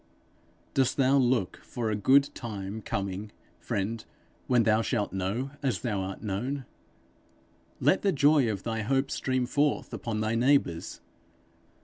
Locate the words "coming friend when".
2.81-4.63